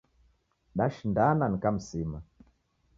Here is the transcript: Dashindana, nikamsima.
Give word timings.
Dashindana, 0.77 1.45
nikamsima. 1.49 2.17